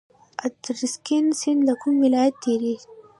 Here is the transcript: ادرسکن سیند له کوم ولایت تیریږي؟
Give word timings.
ادرسکن 0.47 1.25
سیند 1.39 1.59
له 1.67 1.73
کوم 1.81 1.95
ولایت 2.05 2.35
تیریږي؟ 2.43 2.87